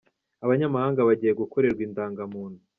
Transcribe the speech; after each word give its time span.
Abanyamahanga 0.45 1.07
bagiye 1.07 1.33
gukorerwa 1.41 1.81
indangamuntu 1.87 2.59